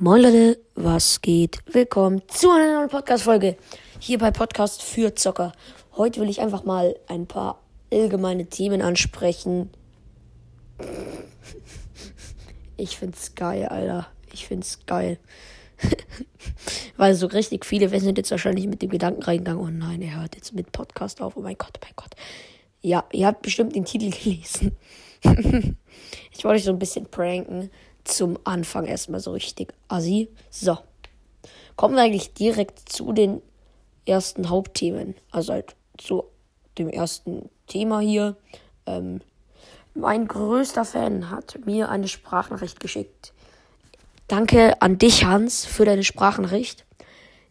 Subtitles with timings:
[0.00, 1.60] Moin Leute, was geht?
[1.66, 3.56] Willkommen zu einer neuen Podcast-Folge
[4.00, 5.52] hier bei Podcast für Zocker.
[5.96, 9.70] Heute will ich einfach mal ein paar allgemeine Themen ansprechen.
[12.76, 14.08] Ich find's geil, Alter.
[14.32, 15.16] Ich find's geil.
[16.96, 20.34] Weil so richtig viele sind jetzt wahrscheinlich mit dem Gedanken reingegangen, oh nein, er hört
[20.34, 21.36] jetzt mit Podcast auf.
[21.36, 22.16] Oh mein Gott, oh mein Gott.
[22.82, 24.72] Ja, ihr habt bestimmt den Titel gelesen.
[26.32, 27.70] ich wollte euch so ein bisschen pranken
[28.04, 30.28] zum Anfang erstmal so richtig assi.
[30.50, 30.78] So.
[31.76, 33.42] Kommen wir eigentlich direkt zu den
[34.06, 35.14] ersten Hauptthemen.
[35.30, 36.24] Also halt zu
[36.78, 38.36] dem ersten Thema hier.
[38.86, 39.20] Ähm,
[39.94, 43.32] mein größter Fan hat mir eine Sprachnachricht geschickt.
[44.28, 46.84] Danke an dich, Hans, für deine Sprachnachricht.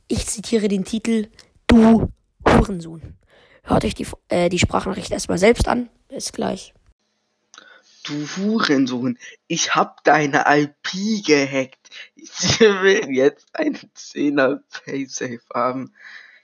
[0.07, 1.27] Ich zitiere den Titel
[1.67, 2.09] Du
[2.47, 3.15] Hurensohn.
[3.63, 5.89] Hört euch die, äh, die Sprachnachricht erstmal selbst an.
[6.09, 6.73] Bis gleich.
[8.03, 9.17] Du Hurensohn,
[9.47, 11.89] ich hab deine IP gehackt.
[12.15, 15.93] Ich will jetzt einen 10er Paysafe haben.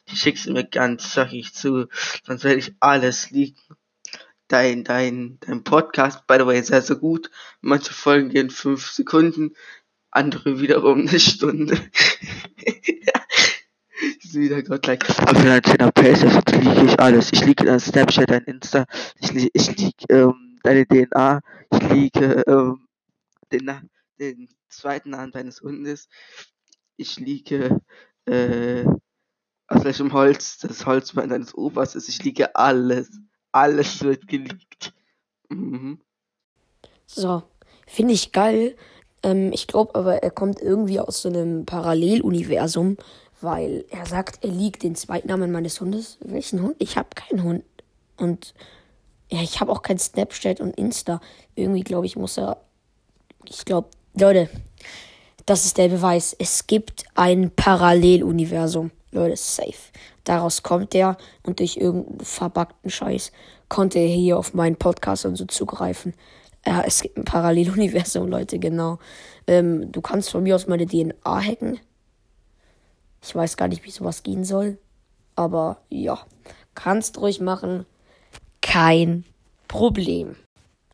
[0.10, 1.88] Die schickst du mir ganz zackig zu,
[2.26, 3.60] sonst werde ich alles liegen.
[4.48, 7.30] Dein, dein, dein Podcast, by the way, sehr, sehr gut.
[7.62, 9.56] Manche Folgen gehen 5 Sekunden,
[10.12, 11.78] andere wiederum eine Stunde.
[14.24, 15.00] ist wieder gleich.
[15.20, 17.32] Aber für einen 10er Paysafe liege ich alles.
[17.32, 18.86] Ich liege in Snapchat, ein Insta,
[19.20, 21.42] ich, liege, ich liege, ähm, deine DNA.
[21.72, 22.88] Ich liege ähm,
[23.52, 23.90] den,
[24.20, 26.08] den zweiten Namen deines Hundes.
[26.98, 27.82] Ich liege
[28.26, 28.86] äh,
[29.68, 32.10] aus welchem Holz das Holzbein deines Opas ist.
[32.10, 33.10] Ich liege alles.
[33.52, 34.94] Alles wird geleakt.
[35.50, 36.00] Mhm.
[37.08, 37.44] So,
[37.88, 38.76] finde ich geil.
[39.24, 42.98] Ähm, ich glaube aber, er kommt irgendwie aus so einem Paralleluniversum,
[43.42, 46.20] weil er sagt, er liegt den zweiten Namen meines Hundes.
[46.22, 46.76] Welchen Hund?
[46.78, 47.64] Ich habe keinen Hund.
[48.18, 48.54] Und
[49.32, 51.22] ja, ich habe auch kein Snapchat und Insta.
[51.56, 52.58] Irgendwie glaube ich, muss er.
[53.48, 54.50] Ich glaube, Leute,
[55.46, 56.36] das ist der Beweis.
[56.38, 58.92] Es gibt ein Paralleluniversum.
[59.12, 59.92] Leute, safe.
[60.24, 63.32] Daraus kommt er und durch irgendeinen verbackten Scheiß
[63.68, 66.14] konnte er hier auf meinen Podcast und so zugreifen.
[66.66, 69.00] Ja, es gibt ein Paralleluniversum, Leute, genau.
[69.48, 71.80] Ähm, du kannst von mir aus meine DNA hacken.
[73.24, 74.78] Ich weiß gar nicht, wie sowas gehen soll.
[75.36, 76.20] Aber ja,
[76.76, 77.86] kannst ruhig machen
[78.70, 79.26] kein
[79.68, 80.36] Problem.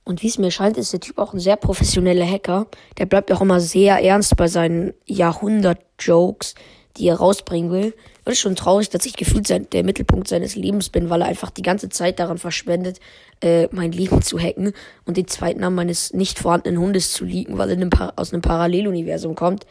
[0.05, 2.67] Und wie es mir scheint, ist der Typ auch ein sehr professioneller Hacker.
[2.97, 6.55] Der bleibt auch immer sehr ernst bei seinen Jahrhundert-Jokes,
[6.95, 7.93] die er rausbringen will.
[8.23, 11.21] Und es ist schon traurig, dass ich gefühlt sein, der Mittelpunkt seines Lebens bin, weil
[11.21, 13.01] er einfach die ganze Zeit daran verschwendet,
[13.41, 14.71] äh, mein Leben zu hacken
[15.03, 19.35] und den zweiten Namen meines nicht vorhandenen Hundes zu liegen, weil er aus einem Paralleluniversum
[19.35, 19.65] kommt.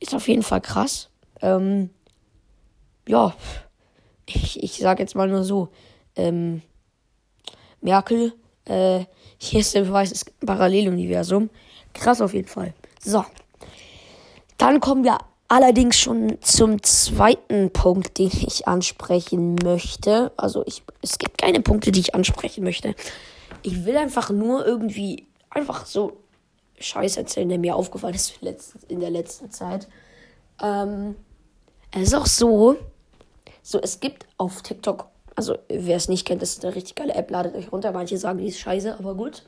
[0.00, 1.10] Ist auf jeden Fall krass.
[1.42, 1.90] Ähm,
[3.06, 3.34] ja,
[4.24, 5.68] ich, ich sag jetzt mal nur so.
[6.16, 6.62] Ähm,
[7.82, 8.32] Merkel,
[8.64, 9.04] äh,
[9.38, 11.50] hier ist der Beweis, es gibt ein Paralleluniversum.
[11.92, 12.74] Krass auf jeden Fall.
[13.02, 13.24] So.
[14.56, 20.32] Dann kommen wir allerdings schon zum zweiten Punkt, den ich ansprechen möchte.
[20.36, 22.94] Also ich, es gibt keine Punkte, die ich ansprechen möchte.
[23.62, 26.16] Ich will einfach nur irgendwie einfach so
[26.78, 28.38] Scheiß erzählen, der mir aufgefallen ist
[28.88, 29.88] in der letzten Zeit.
[30.62, 31.16] Ähm,
[31.90, 32.76] es ist auch so,
[33.62, 37.14] so es gibt auf TikTok also, wer es nicht kennt, das ist eine richtig geile
[37.14, 37.92] App, ladet euch runter.
[37.92, 39.44] Manche sagen, die ist scheiße, aber gut.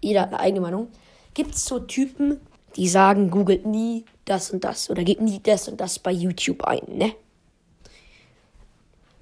[0.00, 0.88] Jeder hat eine eigene Meinung.
[1.34, 2.40] Gibt es so Typen,
[2.76, 6.64] die sagen, googelt nie das und das oder gebt nie das und das bei YouTube
[6.64, 7.14] ein, ne?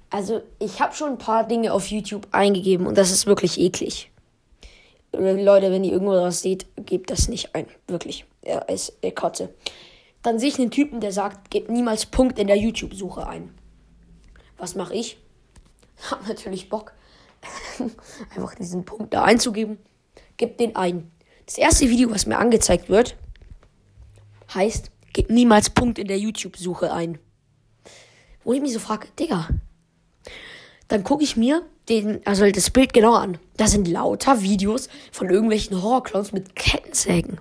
[0.09, 4.11] Also, ich habe schon ein paar Dinge auf YouTube eingegeben und das ist wirklich eklig.
[5.13, 7.65] Leute, wenn ihr irgendwo was seht, gebt das nicht ein.
[7.87, 8.25] Wirklich.
[8.41, 9.53] Er ist er Kotze.
[10.21, 13.53] Dann sehe ich einen Typen, der sagt, gebt niemals Punkt in der YouTube-Suche ein.
[14.57, 15.17] Was mache ich?
[16.09, 16.93] Hab natürlich Bock,
[18.35, 19.77] einfach diesen Punkt da einzugeben.
[20.37, 21.11] Gib den ein.
[21.45, 23.17] Das erste Video, was mir angezeigt wird,
[24.53, 27.19] heißt, gib niemals Punkt in der YouTube-Suche ein.
[28.43, 29.49] Wo ich mich so frage, Digga.
[30.87, 33.37] Dann gucke ich mir den, also das Bild genau an.
[33.57, 37.39] Da sind lauter Videos von irgendwelchen Horrorclowns mit Kettensägen.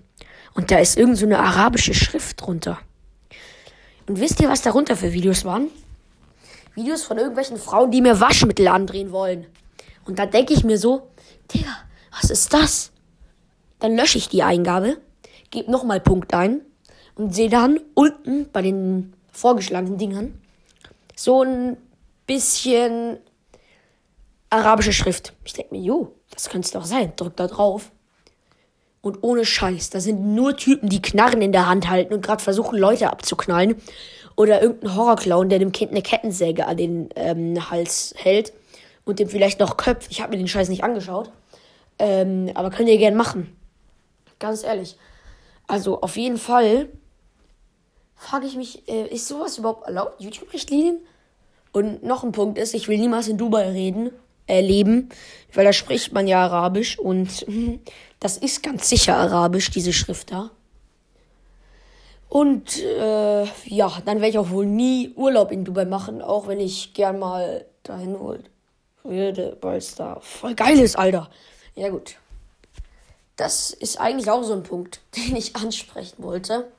[0.55, 2.79] Und da ist irgend so eine arabische Schrift drunter.
[4.07, 5.69] Und wisst ihr, was darunter für Videos waren?
[6.75, 9.47] Videos von irgendwelchen Frauen, die mir Waschmittel andrehen wollen.
[10.05, 11.11] Und da denke ich mir so,
[11.53, 11.77] Digga,
[12.11, 12.93] was ist das?
[13.79, 14.99] Dann lösche ich die Eingabe,
[15.51, 16.61] gebe nochmal Punkt ein
[17.15, 20.41] und sehe dann unten bei den vorgeschlagenen Dingern
[21.17, 21.77] so ein
[22.27, 23.19] bisschen
[24.49, 25.35] arabische Schrift.
[25.45, 27.13] Ich denke mir, jo, das könnte es doch sein.
[27.17, 27.93] Drück da drauf.
[29.03, 32.43] Und ohne Scheiß, da sind nur Typen, die Knarren in der Hand halten und gerade
[32.43, 33.77] versuchen, Leute abzuknallen.
[34.37, 38.53] Oder irgendein Horrorclown, der dem Kind eine Kettensäge an den ähm, Hals hält
[39.05, 40.11] und dem vielleicht noch köpft.
[40.11, 41.31] Ich habe mir den Scheiß nicht angeschaut.
[41.99, 43.55] Ähm, aber könnt ihr gern machen.
[44.39, 44.97] Ganz ehrlich.
[45.67, 46.89] Also auf jeden Fall
[48.17, 50.21] frage ich mich, äh, ist sowas überhaupt erlaubt?
[50.21, 51.01] YouTube-Richtlinien?
[51.73, 54.11] Und noch ein Punkt ist, ich will niemals in Dubai reden,
[54.47, 55.11] äh, leben,
[55.55, 57.47] weil da spricht man ja Arabisch und
[58.21, 60.51] das ist ganz sicher Arabisch, diese Schrift da.
[62.31, 66.61] Und äh, ja, dann werde ich auch wohl nie Urlaub in Dubai machen, auch wenn
[66.61, 68.17] ich gern mal dahin
[69.03, 71.29] würde, weil es da voll geil ist, Alter.
[71.75, 72.15] Ja gut.
[73.35, 76.71] Das ist eigentlich auch so ein Punkt, den ich ansprechen wollte.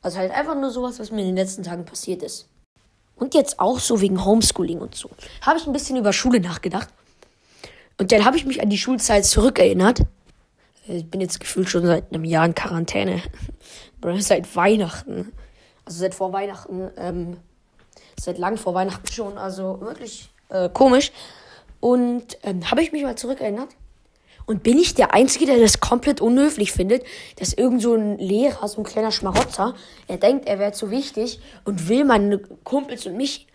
[0.00, 2.48] Also halt einfach nur sowas, was mir in den letzten Tagen passiert ist.
[3.14, 5.10] Und jetzt auch so wegen Homeschooling und so.
[5.42, 6.88] Habe ich ein bisschen über Schule nachgedacht.
[7.98, 10.00] Und dann habe ich mich an die Schulzeit zurückerinnert.
[10.88, 13.22] Ich bin jetzt gefühlt schon seit einem Jahr in Quarantäne.
[14.20, 15.32] seit Weihnachten.
[15.84, 16.90] Also seit vor Weihnachten.
[16.96, 17.36] Ähm,
[18.18, 19.36] seit lang vor Weihnachten schon.
[19.36, 21.12] Also wirklich äh, komisch.
[21.80, 23.68] Und ähm, habe ich mich mal zurückerinnert.
[24.46, 27.04] Und bin ich der Einzige, der das komplett unhöflich findet,
[27.36, 29.74] dass irgend so ein Lehrer, so ein kleiner Schmarotzer,
[30.06, 33.46] er denkt, er wäre zu wichtig und will meine Kumpels und mich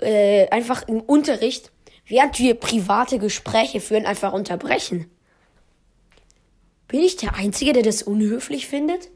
[0.00, 1.72] äh, einfach im Unterricht,
[2.06, 5.10] während wir private Gespräche führen, einfach unterbrechen.
[6.88, 9.08] Bin ich der Einzige, der das unhöflich findet?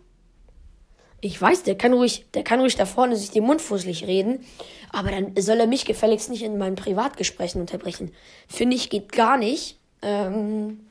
[1.20, 4.44] Ich weiß, der kann ruhig, der kann ruhig da vorne sich den Mund fusselig reden,
[4.90, 8.12] aber dann soll er mich gefälligst nicht in meinen Privatgesprächen unterbrechen.
[8.46, 9.78] Finde ich, geht gar nicht.
[10.00, 10.86] Ähm,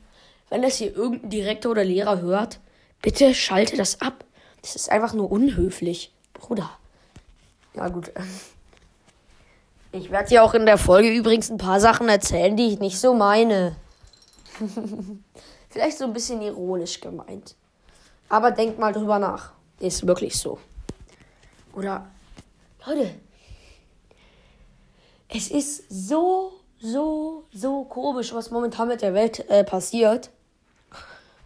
[0.50, 2.60] wenn das hier irgendein Direktor oder Lehrer hört,
[3.00, 4.24] bitte schalte das ab.
[4.60, 6.12] Das ist einfach nur unhöflich.
[6.34, 6.70] Bruder.
[7.74, 8.10] Ja, gut.
[9.92, 12.98] Ich werde dir auch in der Folge übrigens ein paar Sachen erzählen, die ich nicht
[12.98, 13.76] so meine.
[15.68, 17.54] Vielleicht so ein bisschen ironisch gemeint.
[18.28, 19.52] Aber denkt mal drüber nach.
[19.80, 20.58] Ist wirklich so.
[21.74, 22.06] Oder,
[22.84, 23.10] Leute,
[25.28, 30.30] es ist so, so, so komisch, was momentan mit der Welt äh, passiert.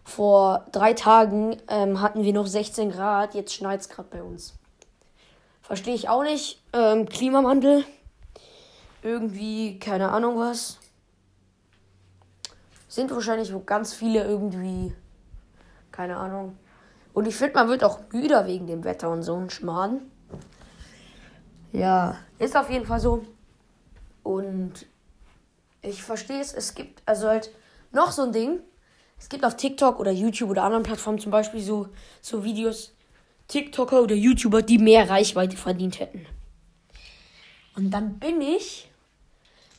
[0.04, 4.54] Vor drei Tagen ähm, hatten wir noch 16 Grad, jetzt schneit es gerade bei uns.
[5.62, 6.60] Verstehe ich auch nicht.
[6.72, 7.84] Ähm, Klimawandel.
[9.02, 10.78] Irgendwie, keine Ahnung was.
[12.92, 14.92] Sind wahrscheinlich ganz viele irgendwie,
[15.92, 16.58] keine Ahnung.
[17.14, 20.02] Und ich finde, man wird auch müder wegen dem Wetter und so ein Schmarrn.
[21.72, 23.24] Ja, ist auf jeden Fall so.
[24.22, 24.84] Und
[25.80, 27.50] ich verstehe es, es gibt also halt
[27.92, 28.60] noch so ein Ding.
[29.18, 31.88] Es gibt auf TikTok oder YouTube oder anderen Plattformen zum Beispiel so,
[32.20, 32.92] so Videos,
[33.48, 36.26] TikToker oder YouTuber, die mehr Reichweite verdient hätten.
[37.74, 38.90] Und dann bin ich,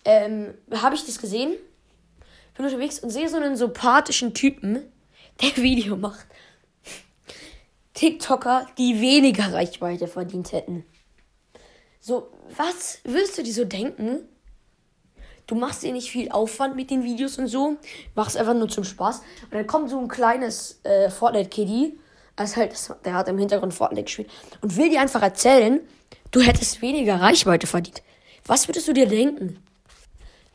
[0.03, 1.53] ähm, habe ich das gesehen,
[2.55, 4.83] bin unterwegs und sehe so einen sympathischen Typen,
[5.41, 6.25] der Video macht.
[7.93, 10.85] TikToker, die weniger Reichweite verdient hätten.
[11.99, 14.27] So, was willst du dir so denken?
[15.47, 17.77] Du machst dir nicht viel Aufwand mit den Videos und so.
[18.15, 19.21] Machst einfach nur zum Spaß.
[19.43, 21.97] Und dann kommt so ein kleines äh, Fortnite-Kiddy.
[22.35, 22.73] Also halt,
[23.05, 24.29] der hat im Hintergrund Fortnite gespielt.
[24.61, 25.81] Und will dir einfach erzählen,
[26.31, 28.01] du hättest weniger Reichweite verdient.
[28.45, 29.63] Was würdest du dir denken?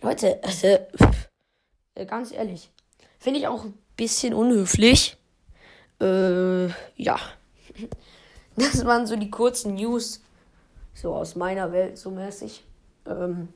[0.02, 0.86] Leute, also, äh,
[2.04, 2.70] ganz ehrlich.
[3.18, 5.16] Finde ich auch ein bisschen unhöflich.
[6.00, 6.66] Äh,
[6.96, 7.18] ja.
[8.56, 10.20] Das waren so die kurzen News.
[10.92, 12.64] So aus meiner Welt, so mäßig.
[13.06, 13.50] Ähm,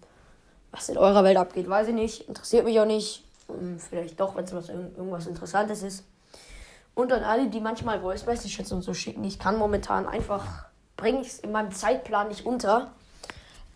[0.71, 2.29] was in eurer Welt abgeht, weiß ich nicht.
[2.29, 3.25] Interessiert mich auch nicht.
[3.49, 6.05] Ähm, vielleicht doch, wenn es was, irgendwas Interessantes ist.
[6.95, 9.25] Und an alle, die manchmal Voice Messages und so schicken.
[9.25, 10.67] Ich kann momentan einfach,
[10.97, 12.93] bringe ich es in meinem Zeitplan nicht unter,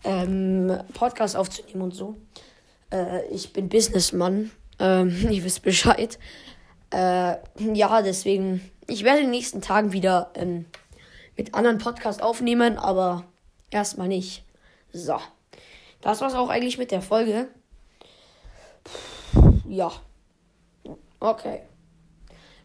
[0.03, 2.15] ähm, Podcast aufzunehmen und so.
[2.91, 4.51] Äh, ich bin Businessmann.
[4.79, 6.17] Ähm, ihr wisst Bescheid.
[6.91, 7.35] Äh,
[7.73, 10.65] ja, deswegen, ich werde in den nächsten Tagen wieder ähm,
[11.35, 13.25] mit anderen Podcasts aufnehmen, aber
[13.69, 14.43] erstmal nicht.
[14.93, 15.17] So.
[16.01, 17.47] Das war's auch eigentlich mit der Folge.
[19.67, 19.91] Ja.
[21.19, 21.61] Okay.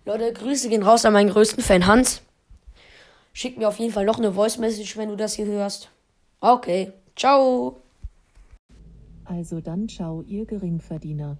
[0.05, 2.23] Leute, Grüße gehen raus an meinen größten Fan Hans.
[3.33, 5.88] Schick mir auf jeden Fall noch eine Voice Message, wenn du das hier hörst.
[6.41, 6.93] Okay.
[7.17, 7.82] Ciao.
[9.33, 11.39] Also dann ciao, ihr Geringverdiener.